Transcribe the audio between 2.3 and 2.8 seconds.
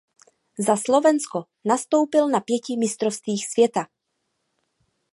pěti